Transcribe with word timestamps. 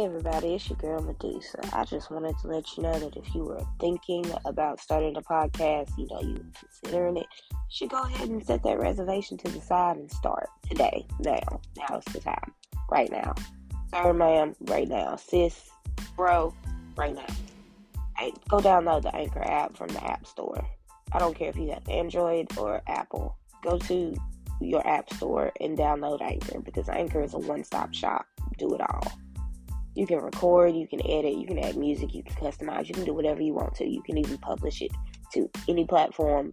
Hey 0.00 0.06
everybody, 0.06 0.54
it's 0.54 0.66
your 0.66 0.78
girl 0.78 1.02
Medusa. 1.02 1.60
I 1.74 1.84
just 1.84 2.10
wanted 2.10 2.34
to 2.38 2.48
let 2.48 2.74
you 2.74 2.84
know 2.84 2.98
that 2.98 3.18
if 3.18 3.34
you 3.34 3.44
were 3.44 3.60
thinking 3.78 4.24
about 4.46 4.80
starting 4.80 5.14
a 5.14 5.20
podcast, 5.20 5.90
you 5.98 6.06
know, 6.06 6.22
you 6.22 6.42
considering 6.58 7.18
it, 7.18 7.26
you 7.50 7.58
should 7.68 7.90
go 7.90 8.04
ahead 8.04 8.30
and 8.30 8.42
set 8.42 8.62
that 8.62 8.78
reservation 8.78 9.36
to 9.36 9.48
the 9.50 9.60
side 9.60 9.98
and 9.98 10.10
start 10.10 10.48
today. 10.66 11.04
Now. 11.18 11.60
Now's 11.76 12.04
the 12.14 12.20
time. 12.20 12.50
Right 12.90 13.10
now. 13.10 13.34
Sir, 13.92 14.14
ma'am, 14.14 14.56
right 14.62 14.88
now. 14.88 15.16
Sis, 15.16 15.68
bro, 16.16 16.54
right 16.96 17.14
now. 17.14 17.26
Hey, 18.16 18.32
go 18.48 18.56
download 18.56 19.02
the 19.02 19.14
Anchor 19.14 19.42
app 19.42 19.76
from 19.76 19.88
the 19.88 20.02
App 20.02 20.26
Store. 20.26 20.66
I 21.12 21.18
don't 21.18 21.36
care 21.36 21.50
if 21.50 21.56
you 21.58 21.72
have 21.72 21.86
Android 21.90 22.56
or 22.56 22.80
Apple. 22.86 23.36
Go 23.62 23.76
to 23.76 24.16
your 24.62 24.86
App 24.88 25.12
Store 25.12 25.52
and 25.60 25.76
download 25.76 26.22
Anchor 26.22 26.60
because 26.60 26.88
Anchor 26.88 27.22
is 27.22 27.34
a 27.34 27.38
one 27.38 27.64
stop 27.64 27.92
shop. 27.92 28.24
Do 28.56 28.74
it 28.74 28.80
all. 28.80 29.04
You 29.94 30.06
can 30.06 30.18
record, 30.18 30.74
you 30.74 30.86
can 30.86 31.00
edit, 31.06 31.34
you 31.34 31.46
can 31.46 31.58
add 31.58 31.76
music, 31.76 32.14
you 32.14 32.22
can 32.22 32.34
customize, 32.36 32.88
you 32.88 32.94
can 32.94 33.04
do 33.04 33.12
whatever 33.12 33.42
you 33.42 33.52
want 33.54 33.74
to. 33.76 33.88
You 33.88 34.02
can 34.02 34.18
even 34.18 34.38
publish 34.38 34.82
it 34.82 34.92
to 35.32 35.50
any 35.68 35.84
platform, 35.84 36.52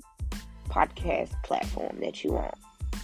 podcast 0.69 1.31
platform 1.43 1.99
that 2.01 2.23
you 2.23 2.31
want. 2.31 2.53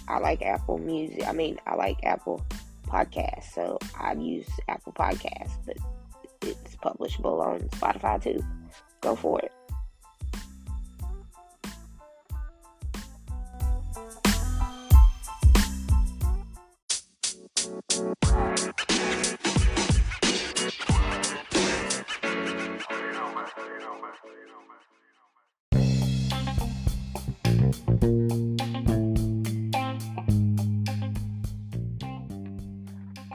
I 0.08 0.18
like 0.18 0.42
Apple 0.42 0.78
Music. 0.78 1.26
I 1.26 1.32
mean, 1.32 1.58
I 1.66 1.76
like 1.76 1.98
Apple 2.04 2.44
Podcasts, 2.86 3.52
so 3.54 3.78
I 3.98 4.12
use 4.14 4.48
Apple 4.68 4.92
Podcasts, 4.92 5.56
but 5.64 5.76
it's 6.42 6.76
publishable 6.76 7.40
on 7.40 7.60
Spotify 7.70 8.22
too. 8.22 8.44
Go 9.00 9.16
for 9.16 9.40
it. 9.40 9.52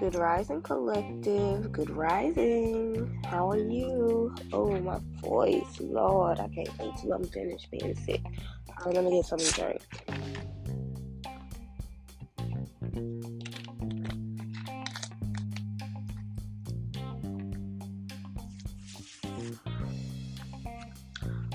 Good 0.10 0.22
Rising 0.22 0.62
Collective. 0.64 1.72
Good 1.72 1.92
Rising. 1.92 3.22
How 3.28 3.52
are 3.52 3.58
you? 3.60 4.34
Oh, 4.52 4.76
my 4.80 4.98
voice. 5.22 5.80
Lord, 5.80 6.40
I 6.40 6.48
can't 6.48 6.76
wait 6.80 6.96
till 7.00 7.14
I'm 7.14 7.26
finished 7.26 7.70
being 7.70 7.94
sick. 7.94 8.24
I'm 8.84 8.92
gonna 8.92 9.12
get 9.12 9.26
something 9.26 9.48
to 9.48 9.62
drink. 9.62 9.84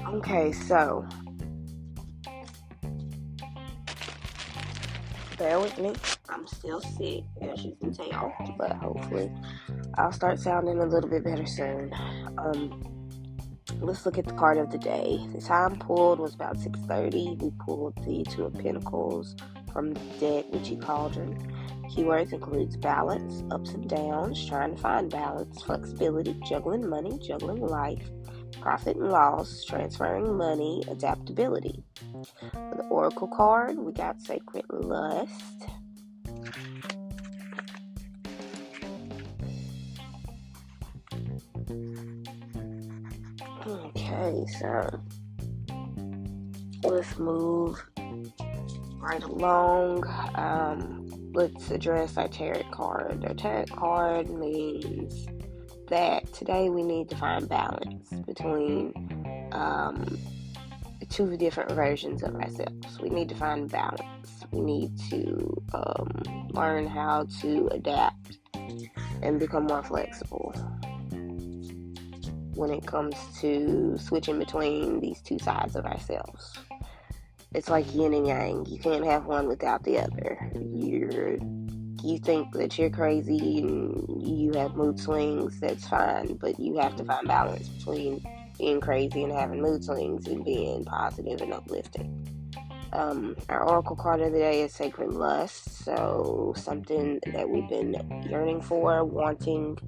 Okay, 0.06 0.52
so 0.52 1.04
bear 5.38 5.58
with 5.58 5.76
me. 5.76 5.92
Still 6.64 6.80
sick, 6.80 7.24
as 7.42 7.62
you 7.62 7.76
can 7.78 7.92
tell, 7.92 8.32
but 8.56 8.72
hopefully 8.72 9.30
I'll 9.98 10.12
start 10.12 10.40
sounding 10.40 10.78
a 10.78 10.86
little 10.86 11.10
bit 11.10 11.22
better 11.22 11.44
soon. 11.44 11.92
Um, 12.38 12.82
let's 13.82 14.06
look 14.06 14.16
at 14.16 14.24
the 14.24 14.32
card 14.32 14.56
of 14.56 14.70
the 14.70 14.78
day. 14.78 15.18
The 15.34 15.42
time 15.42 15.78
pulled 15.78 16.20
was 16.20 16.34
about 16.34 16.56
6:30. 16.56 17.36
We 17.38 17.50
pulled 17.66 17.96
the 18.06 18.24
Two 18.30 18.44
of 18.44 18.54
Pentacles 18.54 19.36
from 19.74 19.92
the 19.92 20.00
deck, 20.18 20.46
Witchy 20.52 20.76
Cauldron. 20.76 21.36
Keywords 21.90 22.32
includes 22.32 22.78
balance, 22.78 23.44
ups 23.50 23.74
and 23.74 23.86
downs, 23.86 24.46
trying 24.48 24.74
to 24.74 24.80
find 24.80 25.10
balance, 25.10 25.60
flexibility, 25.60 26.34
juggling 26.48 26.88
money, 26.88 27.18
juggling 27.18 27.60
life, 27.60 28.08
profit 28.62 28.96
and 28.96 29.10
loss, 29.10 29.66
transferring 29.66 30.34
money, 30.38 30.82
adaptability. 30.88 31.84
For 32.52 32.74
the 32.74 32.88
Oracle 32.88 33.28
card, 33.28 33.78
we 33.78 33.92
got 33.92 34.22
Sacred 34.22 34.64
Lust. 34.70 35.66
Okay, 43.66 44.44
so 44.60 45.00
let's 46.82 47.18
move 47.18 47.82
right 48.98 49.22
along. 49.22 50.04
Um, 50.34 51.32
let's 51.32 51.70
address 51.70 52.18
our 52.18 52.28
tarot 52.28 52.64
card. 52.72 53.24
Our 53.24 53.32
tarot 53.32 53.64
card 53.74 54.28
means 54.28 55.26
that 55.88 56.30
today 56.34 56.68
we 56.68 56.82
need 56.82 57.08
to 57.08 57.16
find 57.16 57.48
balance 57.48 58.10
between 58.26 58.92
um, 59.52 60.18
two 61.08 61.34
different 61.38 61.72
versions 61.72 62.22
of 62.22 62.34
ourselves. 62.34 63.00
We 63.00 63.08
need 63.08 63.30
to 63.30 63.34
find 63.34 63.70
balance. 63.70 64.44
We 64.50 64.60
need 64.60 64.98
to 65.08 65.62
um, 65.72 66.48
learn 66.50 66.86
how 66.86 67.28
to 67.40 67.68
adapt 67.68 68.36
and 69.22 69.40
become 69.40 69.64
more 69.64 69.82
flexible 69.82 70.52
when 72.56 72.70
it 72.70 72.86
comes 72.86 73.14
to 73.40 73.96
switching 73.98 74.38
between 74.38 75.00
these 75.00 75.20
two 75.20 75.38
sides 75.38 75.76
of 75.76 75.84
ourselves. 75.84 76.58
It's 77.54 77.68
like 77.68 77.92
yin 77.94 78.14
and 78.14 78.26
yang. 78.26 78.66
You 78.66 78.78
can't 78.78 79.04
have 79.04 79.26
one 79.26 79.46
without 79.46 79.84
the 79.84 79.98
other. 79.98 80.50
You're 80.54 81.38
you 82.04 82.18
think 82.18 82.52
that 82.52 82.78
you're 82.78 82.90
crazy 82.90 83.60
and 83.60 84.22
you 84.26 84.52
have 84.52 84.76
mood 84.76 85.00
swings, 85.00 85.58
that's 85.58 85.88
fine, 85.88 86.34
but 86.34 86.60
you 86.60 86.76
have 86.76 86.94
to 86.96 87.04
find 87.04 87.26
balance 87.26 87.68
between 87.68 88.22
being 88.58 88.78
crazy 88.80 89.24
and 89.24 89.32
having 89.32 89.62
mood 89.62 89.82
swings 89.82 90.26
and 90.26 90.44
being 90.44 90.84
positive 90.84 91.40
and 91.40 91.54
uplifting. 91.54 92.20
Um, 92.92 93.34
our 93.48 93.68
oracle 93.68 93.96
card 93.96 94.20
of 94.20 94.32
the 94.32 94.38
day 94.38 94.62
is 94.62 94.72
Sacred 94.72 95.12
Lust, 95.14 95.82
so 95.82 96.52
something 96.56 97.20
that 97.32 97.48
we've 97.48 97.68
been 97.68 97.94
yearning 98.28 98.60
for, 98.60 99.02
wanting 99.04 99.78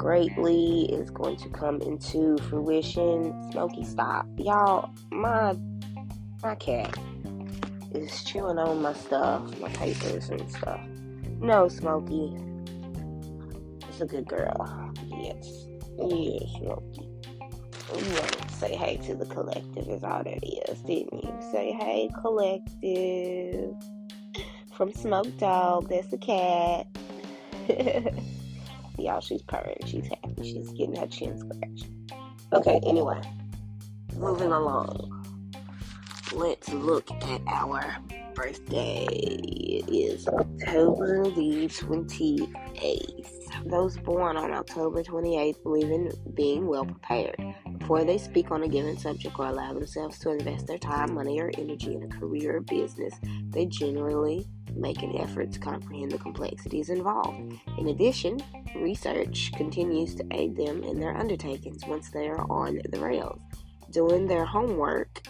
greatly 0.00 0.86
is 0.90 1.10
going 1.10 1.36
to 1.36 1.50
come 1.50 1.78
into 1.82 2.38
fruition. 2.48 3.52
Smokey, 3.52 3.84
stop. 3.84 4.26
Y'all, 4.38 4.88
my 5.10 5.54
my 6.42 6.54
cat 6.54 6.96
is 7.92 8.24
chewing 8.24 8.58
on 8.58 8.80
my 8.80 8.94
stuff, 8.94 9.42
my 9.60 9.68
papers 9.68 10.30
and 10.30 10.50
stuff. 10.50 10.80
No, 11.38 11.68
Smokey. 11.68 12.34
It's 13.90 14.00
a 14.00 14.06
good 14.06 14.26
girl. 14.26 14.94
Yes. 15.06 15.66
Yes, 15.98 16.50
Smokey. 16.56 17.06
You 17.98 18.14
wanted 18.14 18.48
to 18.48 18.54
say 18.54 18.74
hey 18.76 18.96
to 19.04 19.14
the 19.14 19.26
collective 19.26 19.86
is 19.86 20.02
all 20.02 20.24
that 20.24 20.42
is, 20.42 20.80
didn't 20.80 21.24
you? 21.24 21.34
Say 21.52 21.72
hey, 21.72 22.08
collective. 22.22 23.74
From 24.72 24.94
Smoke 24.94 25.36
Dog, 25.36 25.90
that's 25.90 26.08
the 26.08 26.16
cat. 26.16 26.86
Y'all, 29.00 29.20
she's 29.20 29.42
purring. 29.42 29.76
She's 29.86 30.06
happy. 30.06 30.42
She's 30.42 30.70
getting 30.70 30.96
her 30.96 31.06
chin 31.06 31.38
scratched. 31.38 31.86
Okay, 32.52 32.80
anyway. 32.86 33.20
Moving 34.16 34.52
along. 34.52 35.16
Let's 36.32 36.72
look 36.72 37.10
at 37.10 37.40
our 37.48 37.96
birthday. 38.34 39.06
It 39.10 39.88
is 39.88 40.28
October 40.28 41.24
the 41.24 41.68
28th. 41.68 43.40
Those 43.66 43.98
born 43.98 44.36
on 44.36 44.52
October 44.52 45.02
28th 45.02 45.62
believe 45.62 45.90
in 45.90 46.12
being 46.34 46.66
well 46.66 46.84
prepared. 46.84 47.36
Before 47.78 48.04
they 48.04 48.18
speak 48.18 48.50
on 48.50 48.62
a 48.62 48.68
given 48.68 48.96
subject 48.96 49.38
or 49.38 49.46
allow 49.46 49.72
themselves 49.72 50.18
to 50.20 50.30
invest 50.30 50.66
their 50.66 50.78
time, 50.78 51.14
money, 51.14 51.40
or 51.40 51.50
energy 51.58 51.94
in 51.94 52.04
a 52.04 52.08
career 52.08 52.56
or 52.56 52.60
business, 52.60 53.14
they 53.48 53.66
generally 53.66 54.46
make 54.76 55.02
an 55.02 55.16
effort 55.16 55.52
to 55.52 55.58
comprehend 55.58 56.12
the 56.12 56.18
complexities 56.18 56.90
involved. 56.90 57.54
In 57.78 57.88
addition, 57.88 58.40
research 58.76 59.52
continues 59.56 60.14
to 60.16 60.24
aid 60.30 60.56
them 60.56 60.82
in 60.82 61.00
their 61.00 61.16
undertakings 61.16 61.86
once 61.86 62.10
they 62.10 62.28
are 62.28 62.50
on 62.50 62.80
the 62.90 63.00
rails. 63.00 63.40
Doing 63.90 64.26
their 64.26 64.44
homework, 64.44 65.26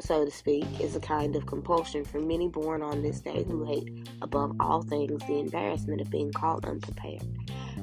so 0.00 0.24
to 0.24 0.30
speak, 0.30 0.66
is 0.80 0.96
a 0.96 1.00
kind 1.00 1.36
of 1.36 1.46
compulsion 1.46 2.04
for 2.04 2.20
many 2.20 2.48
born 2.48 2.82
on 2.82 3.02
this 3.02 3.20
day 3.20 3.44
who 3.44 3.64
hate 3.64 4.08
above 4.22 4.54
all 4.60 4.82
things 4.82 5.22
the 5.26 5.38
embarrassment 5.40 6.00
of 6.00 6.10
being 6.10 6.32
called 6.32 6.64
unprepared. 6.64 7.24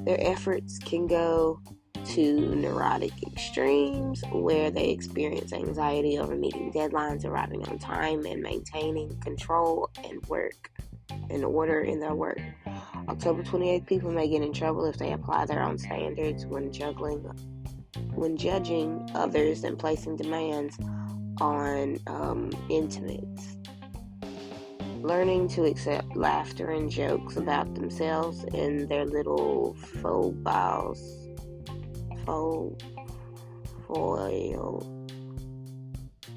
Their 0.04 0.20
efforts 0.20 0.78
can 0.78 1.06
go 1.06 1.60
to 2.04 2.54
neurotic 2.56 3.12
extremes 3.22 4.22
where 4.32 4.70
they 4.70 4.90
experience 4.90 5.52
anxiety 5.52 6.18
over 6.18 6.34
meeting 6.34 6.72
deadlines, 6.72 7.24
arriving 7.24 7.66
on 7.68 7.78
time, 7.78 8.24
and 8.26 8.42
maintaining 8.42 9.16
control 9.20 9.90
and 10.04 10.24
work 10.26 10.70
in 11.30 11.44
order 11.44 11.80
in 11.80 12.00
their 12.00 12.14
work. 12.14 12.40
October 13.08 13.42
28th, 13.42 13.86
people 13.86 14.10
may 14.10 14.28
get 14.28 14.42
in 14.42 14.52
trouble 14.52 14.84
if 14.84 14.96
they 14.96 15.12
apply 15.12 15.44
their 15.46 15.62
own 15.62 15.78
standards 15.78 16.46
when 16.46 16.72
juggling, 16.72 17.20
when 18.14 18.36
judging 18.36 19.08
others 19.14 19.64
and 19.64 19.78
placing 19.78 20.16
demands 20.16 20.78
on 21.40 21.98
um, 22.06 22.50
intimates. 22.68 23.56
Learning 25.00 25.48
to 25.48 25.64
accept 25.64 26.16
laughter 26.16 26.70
and 26.70 26.88
jokes 26.88 27.36
about 27.36 27.74
themselves 27.74 28.44
and 28.54 28.88
their 28.88 29.04
little 29.04 29.74
faux 29.74 30.36
balls 30.38 31.22
faux 32.24 32.84
foil 33.86 35.08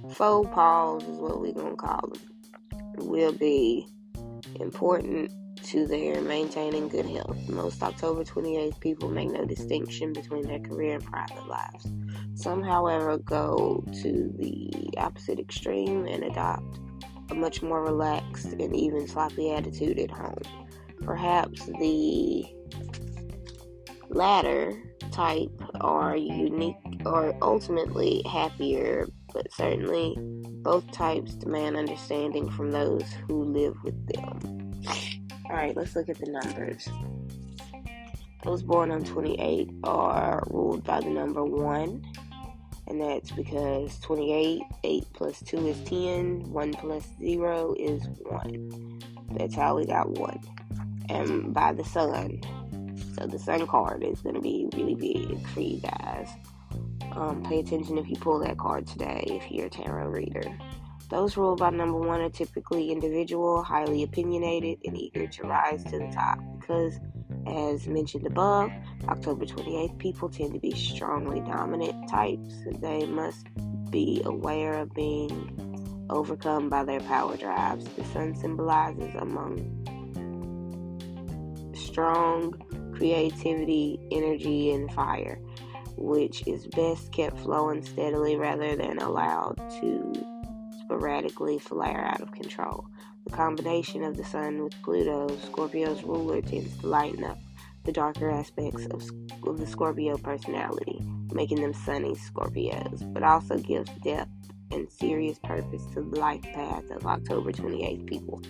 faux 0.09 0.49
pause 0.53 1.03
is 1.03 1.17
what 1.17 1.39
we're 1.41 1.53
gonna 1.53 1.75
call 1.75 2.09
them 2.11 3.07
will 3.07 3.33
be 3.33 3.87
important 4.59 5.31
to 5.63 5.87
their 5.87 6.21
maintaining 6.21 6.87
good 6.89 7.05
health. 7.05 7.37
Most 7.49 7.81
October 7.81 8.23
28th 8.23 8.79
people 8.79 9.09
make 9.09 9.31
no 9.31 9.45
distinction 9.45 10.13
between 10.13 10.43
their 10.43 10.59
career 10.59 10.95
and 10.95 11.03
private 11.03 11.47
lives. 11.47 11.87
Some, 12.35 12.61
however, 12.61 13.17
go 13.17 13.83
to 14.01 14.33
the 14.37 14.93
opposite 14.97 15.39
extreme 15.39 16.05
and 16.05 16.23
adopt 16.23 16.79
a 17.31 17.35
much 17.35 17.61
more 17.61 17.83
relaxed 17.83 18.53
and 18.53 18.75
even 18.75 19.07
sloppy 19.07 19.51
attitude 19.51 19.99
at 19.99 20.11
home. 20.11 20.41
Perhaps 21.01 21.65
the 21.79 22.45
latter 24.09 24.81
type 25.11 25.61
are 25.81 26.15
unique 26.15 26.75
or 27.05 27.35
ultimately 27.41 28.21
happier, 28.29 29.07
but 29.35 29.53
certainly 29.53 30.15
both 30.63 30.89
types 30.91 31.35
demand 31.35 31.75
understanding 31.75 32.49
from 32.49 32.71
those 32.71 33.03
who 33.27 33.43
live 33.43 33.75
with 33.83 34.07
them. 34.07 34.81
All 35.45 35.55
right, 35.55 35.75
let's 35.75 35.93
look 35.95 36.07
at 36.07 36.17
the 36.17 36.31
numbers. 36.31 36.87
Those 38.43 38.63
born 38.63 38.91
on 38.91 39.03
28 39.03 39.69
are 39.83 40.41
ruled 40.47 40.85
by 40.85 41.01
the 41.01 41.09
number 41.09 41.43
1, 41.43 42.01
and 42.87 43.01
that's 43.01 43.31
because 43.31 43.99
28, 43.99 44.61
8 44.83 45.05
plus 45.13 45.41
2 45.41 45.67
is 45.67 45.81
10, 45.81 46.51
1 46.51 46.73
plus 46.73 47.07
0 47.19 47.75
is 47.77 48.07
1. 48.29 49.01
That's 49.33 49.55
how 49.55 49.75
we 49.75 49.85
got 49.85 50.09
1. 50.11 50.39
And 51.09 51.53
by 51.53 51.73
the 51.73 51.83
sun. 51.83 52.41
So 53.17 53.27
the 53.27 53.39
sun 53.39 53.67
card 53.67 54.03
is 54.03 54.21
going 54.21 54.35
to 54.35 54.41
be 54.41 54.67
really 54.73 54.95
big 54.95 55.45
for 55.49 55.59
you 55.59 55.79
guys. 55.79 56.29
Um, 57.15 57.43
pay 57.43 57.59
attention 57.59 57.97
if 57.97 58.09
you 58.09 58.17
pull 58.17 58.39
that 58.39 58.57
card 58.57 58.87
today 58.87 59.23
if 59.25 59.49
you're 59.49 59.67
a 59.67 59.69
tarot 59.69 60.09
reader. 60.09 60.57
Those 61.09 61.37
ruled 61.37 61.59
by 61.59 61.69
number 61.69 61.99
one 61.99 62.19
are 62.21 62.29
typically 62.29 62.91
individual, 62.91 63.63
highly 63.63 64.03
opinionated, 64.03 64.79
and 64.85 64.97
eager 64.97 65.27
to 65.27 65.43
rise 65.43 65.83
to 65.85 65.99
the 65.99 66.11
top 66.11 66.39
because, 66.59 66.99
as 67.47 67.87
mentioned 67.87 68.25
above, 68.25 68.71
October 69.07 69.45
28th 69.45 69.97
people 69.99 70.29
tend 70.29 70.53
to 70.53 70.59
be 70.59 70.71
strongly 70.71 71.41
dominant 71.41 72.09
types. 72.09 72.55
They 72.79 73.05
must 73.05 73.47
be 73.91 74.23
aware 74.25 74.73
of 74.79 74.93
being 74.93 76.07
overcome 76.09 76.69
by 76.69 76.83
their 76.83 77.01
power 77.01 77.37
drives. 77.37 77.85
The 77.85 78.03
sun 78.05 78.35
symbolizes 78.35 79.13
among 79.15 79.71
strong 81.75 82.53
creativity, 82.95 83.99
energy, 84.11 84.71
and 84.71 84.91
fire, 84.91 85.39
which 85.97 86.45
is 86.47 86.67
best 86.67 87.11
kept 87.11 87.39
flowing 87.39 87.83
steadily 87.83 88.35
rather 88.35 88.75
than 88.75 88.99
allowed 88.99 89.57
to 89.79 90.13
sporadically 90.81 91.59
flare 91.59 92.05
out 92.05 92.21
of 92.21 92.31
control. 92.31 92.87
The 93.25 93.31
combination 93.31 94.03
of 94.03 94.17
the 94.17 94.23
Sun 94.23 94.63
with 94.63 94.79
Pluto, 94.83 95.35
Scorpio's 95.45 96.03
ruler, 96.03 96.41
tends 96.41 96.77
to 96.77 96.87
lighten 96.87 97.23
up 97.23 97.39
the 97.83 97.91
darker 97.91 98.29
aspects 98.29 98.85
of, 98.87 99.03
of 99.47 99.59
the 99.59 99.67
Scorpio 99.67 100.17
personality, 100.17 100.99
making 101.31 101.61
them 101.61 101.73
sunny 101.73 102.15
Scorpios, 102.15 103.13
but 103.13 103.23
also 103.23 103.57
gives 103.57 103.89
depth 104.03 104.29
and 104.71 104.91
serious 104.91 105.39
purpose 105.39 105.85
to 105.93 106.01
the 106.01 106.19
life 106.19 106.41
path 106.41 106.89
of 106.91 107.05
October 107.05 107.51
28th 107.51 108.07
people. 108.07 108.41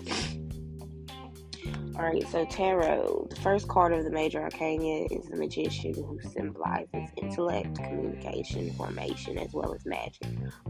Alright, 1.95 2.27
so 2.27 2.45
tarot. 2.45 3.27
The 3.29 3.35
first 3.37 3.67
card 3.67 3.93
of 3.93 4.03
the 4.03 4.09
major 4.09 4.41
arcana 4.41 5.05
is 5.09 5.27
the 5.29 5.37
magician 5.37 5.93
who 5.93 6.19
symbolizes 6.29 7.09
intellect, 7.15 7.75
communication, 7.75 8.73
formation, 8.73 9.37
as 9.37 9.53
well 9.53 9.73
as 9.73 9.85
magic. 9.85 10.27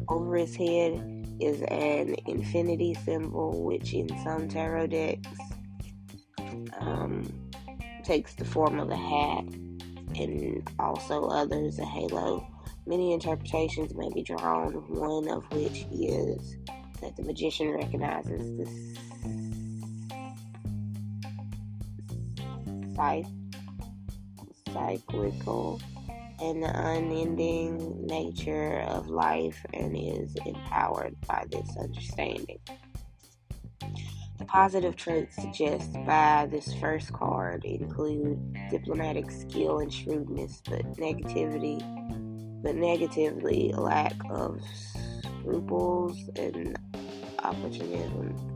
Over 0.08 0.36
his 0.36 0.56
head 0.56 1.28
is 1.40 1.62
an 1.64 2.16
infinity 2.28 2.94
symbol, 2.94 3.64
which 3.64 3.94
in 3.94 4.08
some 4.24 4.48
tarot 4.48 4.88
decks 4.88 5.28
um, 6.80 7.24
takes 8.04 8.36
the 8.36 8.46
form 8.46 8.80
of 8.80 8.92
a 8.92 8.96
hat, 8.96 9.46
and 10.18 10.70
also 10.78 11.26
others 11.26 11.80
a 11.80 11.86
halo. 11.86 12.48
Many 12.86 13.14
interpretations 13.14 13.96
may 13.96 14.10
be 14.14 14.22
drawn, 14.22 14.74
one 14.90 15.28
of 15.28 15.44
which 15.52 15.88
is 15.92 16.58
that 17.02 17.16
the 17.18 17.24
magician 17.24 17.72
recognizes 17.72 18.56
the 18.58 19.45
cyclical 24.76 25.82
and 26.42 26.62
the 26.62 26.88
unending 26.90 28.06
nature 28.06 28.82
of 28.88 29.08
life 29.08 29.66
and 29.74 29.96
is 29.96 30.36
empowered 30.46 31.16
by 31.28 31.46
this 31.50 31.76
understanding. 31.78 32.60
The 34.38 34.46
positive 34.46 34.98
traits 34.98 35.36
suggested 35.38 36.06
by 36.06 36.48
this 36.52 36.74
first 36.76 37.14
card 37.14 37.64
include 37.64 38.38
diplomatic 38.70 39.32
skill 39.32 39.80
and 39.80 39.94
shrewdness, 39.94 40.62
but 40.70 40.84
negativity, 40.98 41.80
but 42.62 42.76
negatively 42.76 43.72
lack 43.74 44.16
of 44.30 44.62
scruples 45.42 46.18
and 46.36 46.78
opportunism. 47.40 48.55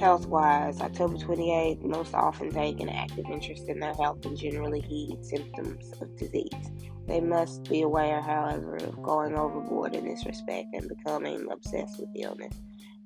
Health 0.00 0.28
wise, 0.28 0.80
October 0.80 1.18
28th 1.18 1.82
most 1.82 2.14
often 2.14 2.50
take 2.50 2.80
an 2.80 2.88
active 2.88 3.26
interest 3.30 3.68
in 3.68 3.78
their 3.80 3.92
health 3.92 4.24
and 4.24 4.34
generally 4.34 4.80
heed 4.80 5.22
symptoms 5.22 5.92
of 6.00 6.16
disease. 6.16 6.70
They 7.06 7.20
must 7.20 7.64
be 7.64 7.82
aware, 7.82 8.22
however, 8.22 8.76
of 8.76 9.02
going 9.02 9.36
overboard 9.36 9.94
in 9.94 10.06
this 10.06 10.24
respect 10.24 10.68
and 10.72 10.88
becoming 10.88 11.46
obsessed 11.52 12.00
with 12.00 12.08
illness. 12.16 12.54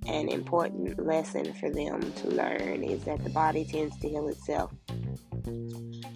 An 0.07 0.29
important 0.29 1.05
lesson 1.05 1.53
for 1.55 1.69
them 1.69 2.13
to 2.13 2.29
learn 2.29 2.85
is 2.85 3.03
that 3.07 3.25
the 3.25 3.31
body 3.31 3.65
tends 3.65 3.99
to 3.99 4.09
heal 4.09 4.29
itself. 4.29 4.73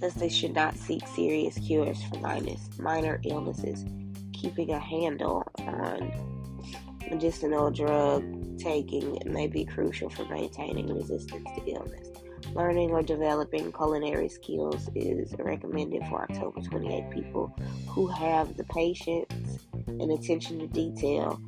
Thus, 0.00 0.14
they 0.14 0.28
should 0.28 0.54
not 0.54 0.76
seek 0.76 1.04
serious 1.08 1.58
cures 1.58 2.00
for 2.04 2.20
minor 2.80 3.20
illnesses. 3.24 3.84
Keeping 4.32 4.70
a 4.70 4.78
handle 4.78 5.42
on 5.58 6.37
medicinal 7.10 7.70
drug 7.70 8.58
taking 8.58 9.18
may 9.26 9.46
be 9.46 9.64
crucial 9.64 10.10
for 10.10 10.24
maintaining 10.26 10.92
resistance 10.92 11.48
to 11.56 11.70
illness. 11.70 12.08
Learning 12.54 12.90
or 12.90 13.02
developing 13.02 13.72
culinary 13.72 14.28
skills 14.28 14.88
is 14.94 15.34
recommended 15.38 16.02
for 16.08 16.22
October 16.22 16.60
28 16.60 17.10
people 17.10 17.54
who 17.86 18.06
have 18.06 18.56
the 18.56 18.64
patience 18.64 19.66
and 19.86 20.10
attention 20.12 20.58
to 20.58 20.66
detail 20.66 21.40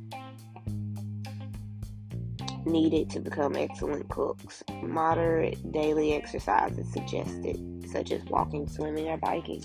needed 2.65 3.09
to 3.09 3.19
become 3.19 3.55
excellent 3.55 4.07
cooks. 4.09 4.63
Moderate 4.83 5.71
daily 5.71 6.13
exercise 6.13 6.77
is 6.77 6.91
suggested, 6.91 7.89
such 7.91 8.11
as 8.11 8.23
walking, 8.25 8.67
swimming, 8.67 9.07
or 9.07 9.17
biking. 9.17 9.63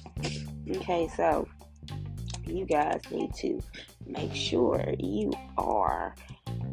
Okay, 0.69 1.09
so 1.15 1.47
you 2.47 2.65
guys 2.65 3.01
need 3.11 3.35
to 3.35 3.61
make 4.07 4.35
sure 4.35 4.95
you 4.99 5.33
are 5.59 6.15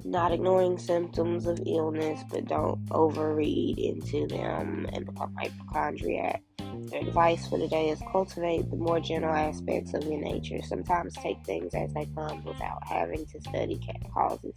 not 0.05 0.31
ignoring 0.31 0.77
symptoms 0.77 1.45
of 1.45 1.59
illness, 1.65 2.21
but 2.29 2.45
don't 2.45 2.83
overread 2.87 3.77
into 3.77 4.27
them 4.27 4.87
and 4.91 5.05
become 5.05 5.35
hypochondriac. 5.37 6.41
Their 6.89 7.01
advice 7.01 7.47
for 7.47 7.57
today 7.57 7.89
is 7.89 8.01
cultivate 8.11 8.69
the 8.69 8.75
more 8.75 8.99
general 8.99 9.35
aspects 9.35 9.93
of 9.93 10.03
your 10.03 10.19
nature. 10.19 10.61
Sometimes 10.63 11.15
take 11.15 11.43
things 11.45 11.73
as 11.73 11.93
they 11.93 12.05
come 12.15 12.43
without 12.43 12.85
having 12.85 13.25
to 13.27 13.41
study 13.41 13.79
causes. 14.13 14.53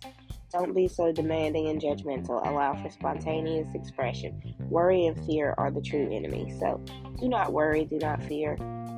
Don't 0.53 0.75
be 0.75 0.89
so 0.89 1.13
demanding 1.13 1.69
and 1.69 1.81
judgmental. 1.81 2.47
Allow 2.47 2.83
for 2.83 2.91
spontaneous 2.91 3.69
expression. 3.75 4.41
Worry 4.71 5.07
and 5.07 5.27
fear 5.27 5.55
are 5.59 5.71
the 5.71 5.83
true 5.83 6.09
enemy. 6.11 6.53
So 6.59 6.83
do 7.21 7.29
not 7.29 7.53
worry, 7.53 7.85
do 7.85 7.99
not 7.99 8.23
fear. 8.25 8.57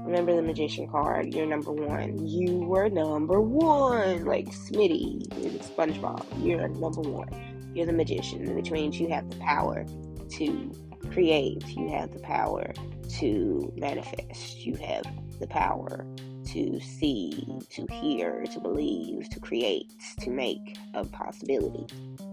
Remember 0.09 0.35
the 0.35 0.41
magician 0.41 0.89
card. 0.89 1.35
You're 1.35 1.45
number 1.45 1.71
one. 1.71 2.27
You 2.27 2.61
were 2.61 2.89
number 2.89 3.43
one. 3.43 4.25
Like 4.25 4.47
Smitty 4.47 5.31
in 5.45 5.59
SpongeBob. 5.59 6.25
You're 6.43 6.67
number 6.69 7.03
one. 7.03 7.29
You're 7.75 7.85
the 7.85 7.93
magician, 7.93 8.55
which 8.57 8.71
means 8.71 8.99
you 8.99 9.11
have 9.11 9.29
the 9.29 9.37
power 9.37 9.85
to 10.31 10.73
create. 11.13 11.63
You 11.77 11.91
have 11.91 12.11
the 12.15 12.21
power 12.21 12.73
to 13.19 13.71
manifest. 13.77 14.65
You 14.65 14.77
have 14.77 15.05
the 15.41 15.47
power 15.47 16.07
to 16.53 16.81
see, 16.81 17.45
to 17.69 17.87
hear, 17.93 18.47
to 18.51 18.61
believe, 18.61 19.29
to 19.29 19.41
create, 19.41 19.93
to 20.21 20.31
make 20.31 20.79
a 20.95 21.05
possibility. 21.05 21.85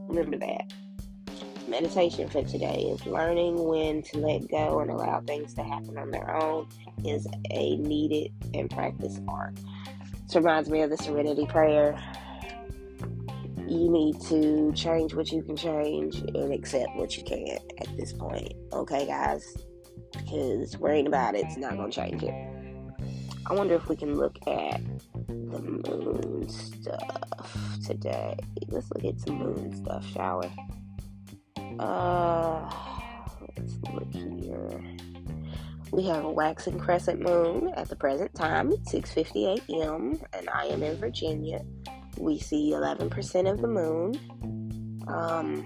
Remember 0.08 0.38
that 0.38 0.72
meditation 1.67 2.29
for 2.29 2.43
today 2.43 2.88
is 2.91 3.05
learning 3.05 3.63
when 3.67 4.01
to 4.03 4.17
let 4.19 4.48
go 4.50 4.79
and 4.79 4.91
allow 4.91 5.22
things 5.22 5.53
to 5.55 5.63
happen 5.63 5.98
on 5.98 6.12
their 6.12 6.36
own 6.36 6.67
is 7.03 7.27
a 7.51 7.77
needed 7.77 8.31
and 8.53 8.69
practiced 8.69 9.22
art. 9.27 9.57
This 10.25 10.36
reminds 10.36 10.69
me 10.69 10.81
of 10.81 10.89
the 10.89 10.98
serenity 10.98 11.45
prayer. 11.45 12.01
You 13.67 13.89
need 13.89 14.22
to 14.22 14.72
change 14.74 15.13
what 15.13 15.31
you 15.31 15.41
can 15.41 15.55
change 15.55 16.17
and 16.17 16.53
accept 16.53 16.95
what 16.95 17.17
you 17.17 17.24
can't 17.24 17.62
at 17.79 17.98
this 17.98 18.13
point. 18.13 18.53
Okay, 18.72 19.05
guys? 19.05 19.43
Because 20.12 20.77
worrying 20.77 21.07
about 21.07 21.36
it's 21.36 21.57
not 21.57 21.75
going 21.75 21.91
to 21.91 21.95
change 21.95 22.24
it. 22.24 22.34
I 23.48 23.53
wonder 23.53 23.75
if 23.75 23.88
we 23.89 23.95
can 23.95 24.15
look 24.15 24.38
at 24.48 24.81
the 25.27 25.60
moon 25.62 26.50
stuff 26.50 27.57
today. 27.86 28.38
Let's 28.67 28.89
look 28.91 29.05
at 29.05 29.19
some 29.19 29.36
moon 29.36 29.75
stuff, 29.75 30.05
shall 30.12 30.41
we? 30.41 30.85
Uh, 31.79 32.70
let's 33.58 33.75
look 33.94 34.12
here. 34.13 34.82
We 35.91 36.03
have 36.08 36.25
a 36.25 36.32
waxing 36.32 36.79
crescent 36.79 37.22
moon 37.22 37.72
at 37.75 37.89
the 37.89 37.96
present 37.96 38.34
time 38.34 38.72
at 38.72 38.79
6:50 38.86 39.60
a.m. 39.70 40.20
and 40.34 40.50
I 40.50 40.65
am 40.65 40.84
in 40.84 40.98
Virginia. 40.98 41.63
We 42.17 42.39
see 42.39 42.72
11% 42.72 43.51
of 43.51 43.62
the 43.62 43.67
moon. 43.67 44.15
Um, 45.08 45.65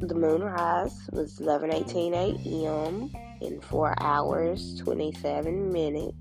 the 0.00 0.14
moonrise 0.14 1.08
was 1.12 1.38
11:18 1.38 2.14
a.m. 2.14 3.10
in 3.40 3.60
4 3.60 3.94
hours 4.00 4.76
27 4.80 5.72
minutes. 5.72 6.16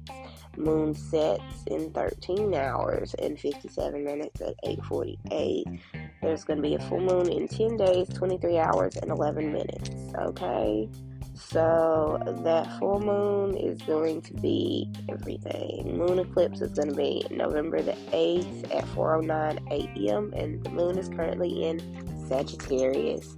Moon 0.57 0.93
sets 0.93 1.63
in 1.67 1.91
13 1.91 2.53
hours 2.53 3.13
and 3.15 3.39
57 3.39 4.03
minutes 4.03 4.41
at 4.41 4.55
8:48. 4.63 5.79
There's 6.21 6.43
going 6.43 6.61
to 6.61 6.63
be 6.63 6.75
a 6.75 6.79
full 6.79 6.99
moon 6.99 7.29
in 7.29 7.47
10 7.47 7.77
days, 7.77 8.07
23 8.09 8.59
hours 8.59 8.95
and 8.97 9.11
11 9.11 9.51
minutes. 9.51 9.89
Okay? 10.19 10.89
So 11.33 12.21
that 12.43 12.79
full 12.79 12.99
moon 12.99 13.57
is 13.57 13.81
going 13.81 14.21
to 14.21 14.33
be 14.35 14.89
everything. 15.09 15.97
Moon 15.97 16.19
eclipse 16.19 16.61
is 16.61 16.71
going 16.71 16.89
to 16.89 16.95
be 16.95 17.25
November 17.31 17.81
the 17.81 17.93
8th 18.11 18.75
at 18.75 18.85
4:09 18.95 19.59
a.m. 19.71 20.31
and 20.35 20.63
the 20.63 20.69
moon 20.69 20.97
is 20.97 21.09
currently 21.09 21.65
in 21.65 21.79
Sagittarius. 22.27 23.35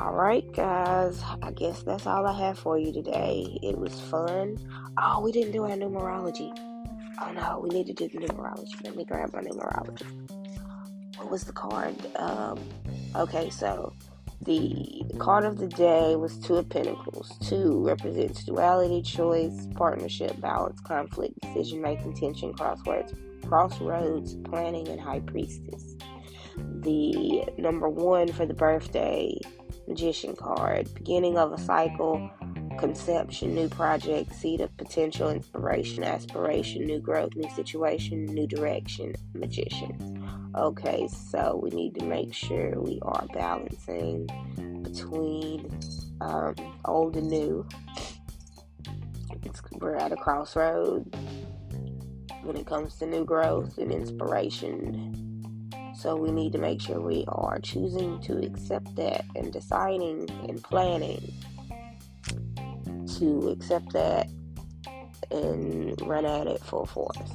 All 0.00 0.14
right, 0.14 0.50
guys. 0.52 1.22
I 1.42 1.52
guess 1.52 1.82
that's 1.82 2.06
all 2.06 2.26
I 2.26 2.36
have 2.36 2.58
for 2.58 2.78
you 2.78 2.92
today. 2.92 3.58
It 3.62 3.78
was 3.78 4.00
fun. 4.00 4.56
Oh, 5.00 5.20
we 5.20 5.30
didn't 5.30 5.52
do 5.52 5.62
our 5.64 5.70
numerology. 5.70 6.52
Oh 7.20 7.30
no, 7.32 7.60
we 7.62 7.68
need 7.68 7.86
to 7.86 7.92
do 7.92 8.08
the 8.08 8.26
numerology. 8.26 8.82
Let 8.82 8.96
me 8.96 9.04
grab 9.04 9.32
my 9.32 9.40
numerology. 9.42 10.23
What 11.24 11.30
was 11.30 11.44
the 11.44 11.54
card? 11.54 11.96
Um, 12.16 12.60
okay, 13.16 13.48
so 13.48 13.94
the 14.42 15.04
card 15.18 15.46
of 15.46 15.56
the 15.56 15.66
day 15.66 16.16
was 16.16 16.36
Two 16.36 16.56
of 16.56 16.68
Pentacles. 16.68 17.32
Two 17.38 17.82
represents 17.82 18.44
duality, 18.44 19.00
choice, 19.00 19.66
partnership, 19.74 20.38
balance, 20.38 20.80
conflict, 20.80 21.40
decision 21.40 21.80
making, 21.80 22.14
tension, 22.14 22.52
crosswords, 22.52 23.16
crossroads, 23.48 24.34
planning, 24.44 24.86
and 24.88 25.00
high 25.00 25.20
priestess. 25.20 25.96
The 26.58 27.46
number 27.56 27.88
one 27.88 28.30
for 28.30 28.44
the 28.44 28.52
birthday 28.52 29.34
magician 29.88 30.36
card, 30.36 30.92
beginning 30.92 31.38
of 31.38 31.52
a 31.52 31.58
cycle, 31.58 32.30
conception, 32.78 33.54
new 33.54 33.68
project, 33.68 34.34
seed 34.34 34.60
of 34.60 34.76
potential, 34.76 35.30
inspiration, 35.30 36.04
aspiration, 36.04 36.84
new 36.84 36.98
growth, 36.98 37.34
new 37.34 37.50
situation, 37.50 38.24
new 38.26 38.46
direction, 38.46 39.14
magician. 39.34 40.22
Okay, 40.56 41.08
so 41.08 41.58
we 41.62 41.70
need 41.70 41.94
to 41.96 42.04
make 42.04 42.32
sure 42.32 42.80
we 42.80 43.00
are 43.02 43.26
balancing 43.32 44.26
between 44.82 45.78
um, 46.20 46.54
old 46.84 47.16
and 47.16 47.28
new. 47.28 47.66
It's, 49.42 49.60
we're 49.72 49.96
at 49.96 50.12
a 50.12 50.16
crossroad 50.16 51.14
when 52.42 52.56
it 52.56 52.66
comes 52.66 52.96
to 52.98 53.06
new 53.06 53.24
growth 53.24 53.78
and 53.78 53.90
inspiration. 53.90 55.70
So 55.96 56.16
we 56.16 56.30
need 56.30 56.52
to 56.52 56.58
make 56.58 56.80
sure 56.80 57.00
we 57.00 57.24
are 57.28 57.58
choosing 57.60 58.20
to 58.22 58.38
accept 58.44 58.94
that 58.96 59.24
and 59.34 59.52
deciding 59.52 60.28
and 60.48 60.62
planning 60.62 61.32
to 63.18 63.48
accept 63.50 63.92
that 63.92 64.28
and 65.30 66.00
run 66.02 66.24
at 66.26 66.46
it 66.46 66.60
full 66.60 66.86
force. 66.86 67.30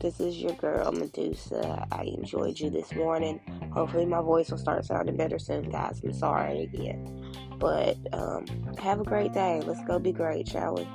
This 0.00 0.18
is 0.18 0.38
your 0.38 0.52
girl 0.54 0.90
Medusa. 0.90 1.86
I 1.92 2.02
enjoyed 2.02 2.58
you 2.58 2.68
this 2.68 2.92
morning. 2.94 3.40
Hopefully, 3.72 4.06
my 4.06 4.20
voice 4.20 4.50
will 4.50 4.58
start 4.58 4.84
sounding 4.84 5.16
better 5.16 5.38
soon, 5.38 5.70
guys. 5.70 6.00
I'm 6.02 6.12
sorry 6.12 6.64
again. 6.64 7.32
But 7.58 7.96
um, 8.12 8.44
have 8.78 9.00
a 9.00 9.04
great 9.04 9.32
day. 9.32 9.62
Let's 9.64 9.84
go 9.84 9.98
be 9.98 10.12
great, 10.12 10.48
shall 10.48 10.74
we? 10.74 10.88